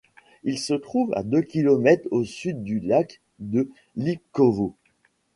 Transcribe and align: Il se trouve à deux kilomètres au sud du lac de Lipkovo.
Il 0.43 0.57
se 0.57 0.73
trouve 0.73 1.13
à 1.13 1.21
deux 1.21 1.43
kilomètres 1.43 2.07
au 2.09 2.23
sud 2.25 2.63
du 2.63 2.79
lac 2.79 3.21
de 3.37 3.69
Lipkovo. 3.95 4.75